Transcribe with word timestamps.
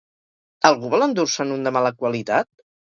Algú 0.69 0.91
vol 0.95 1.07
endur-se'n 1.09 1.55
un 1.59 1.69
de 1.71 1.77
mala 1.79 1.95
qualitat? 2.03 2.55